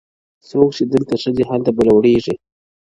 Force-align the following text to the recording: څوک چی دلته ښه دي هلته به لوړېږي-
څوک 0.49 0.69
چی 0.77 0.83
دلته 0.93 1.15
ښه 1.21 1.29
دي 1.37 1.43
هلته 1.49 1.71
به 1.75 1.81
لوړېږي- 1.87 2.35